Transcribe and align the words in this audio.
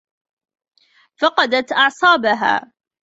فقدت 1.15 1.71
أعصابها. 1.71 2.71